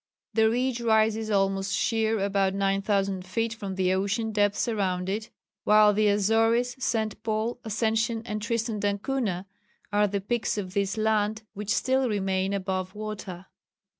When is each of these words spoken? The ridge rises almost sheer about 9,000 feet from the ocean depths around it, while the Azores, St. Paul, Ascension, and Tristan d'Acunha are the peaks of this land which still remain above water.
The 0.33 0.49
ridge 0.49 0.81
rises 0.81 1.29
almost 1.29 1.75
sheer 1.75 2.17
about 2.17 2.55
9,000 2.55 3.23
feet 3.23 3.53
from 3.53 3.75
the 3.75 3.93
ocean 3.93 4.31
depths 4.31 4.67
around 4.67 5.09
it, 5.09 5.29
while 5.63 5.93
the 5.93 6.07
Azores, 6.07 6.75
St. 6.83 7.21
Paul, 7.21 7.59
Ascension, 7.63 8.23
and 8.25 8.41
Tristan 8.41 8.79
d'Acunha 8.79 9.45
are 9.93 10.07
the 10.07 10.19
peaks 10.19 10.57
of 10.57 10.73
this 10.73 10.97
land 10.97 11.43
which 11.53 11.69
still 11.69 12.09
remain 12.09 12.51
above 12.51 12.95
water. 12.95 13.45